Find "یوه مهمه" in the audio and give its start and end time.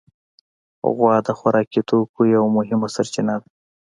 2.35-2.87